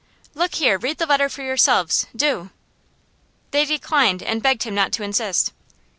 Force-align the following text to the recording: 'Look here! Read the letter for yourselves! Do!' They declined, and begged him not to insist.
'Look 0.33 0.55
here! 0.55 0.79
Read 0.79 0.97
the 0.97 1.05
letter 1.05 1.29
for 1.29 1.43
yourselves! 1.43 2.07
Do!' 2.15 2.49
They 3.51 3.65
declined, 3.65 4.23
and 4.23 4.41
begged 4.41 4.63
him 4.63 4.73
not 4.73 4.91
to 4.93 5.03
insist. 5.03 5.53